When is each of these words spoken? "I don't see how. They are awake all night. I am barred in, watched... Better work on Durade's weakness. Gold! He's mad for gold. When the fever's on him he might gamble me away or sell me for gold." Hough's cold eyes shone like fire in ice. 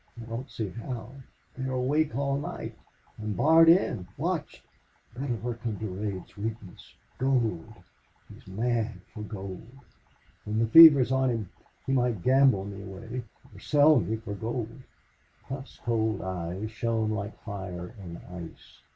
"I 0.19 0.21
don't 0.25 0.49
see 0.49 0.69
how. 0.69 1.11
They 1.55 1.63
are 1.65 1.73
awake 1.75 2.15
all 2.15 2.35
night. 2.39 2.75
I 3.19 3.21
am 3.21 3.33
barred 3.33 3.69
in, 3.69 4.07
watched... 4.17 4.63
Better 5.15 5.35
work 5.35 5.63
on 5.63 5.77
Durade's 5.77 6.35
weakness. 6.35 6.95
Gold! 7.19 7.71
He's 8.27 8.47
mad 8.47 9.01
for 9.13 9.21
gold. 9.21 9.71
When 10.43 10.57
the 10.57 10.65
fever's 10.65 11.11
on 11.11 11.29
him 11.29 11.49
he 11.85 11.93
might 11.93 12.23
gamble 12.23 12.65
me 12.65 12.81
away 12.81 13.21
or 13.53 13.59
sell 13.59 13.99
me 13.99 14.15
for 14.17 14.33
gold." 14.33 14.81
Hough's 15.45 15.79
cold 15.85 16.23
eyes 16.23 16.71
shone 16.71 17.11
like 17.11 17.39
fire 17.43 17.93
in 17.99 18.17
ice. 18.17 18.79